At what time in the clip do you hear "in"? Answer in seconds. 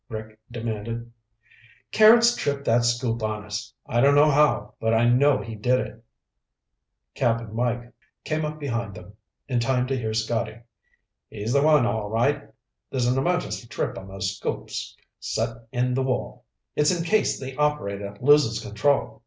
9.47-9.59, 15.71-15.93, 16.89-17.03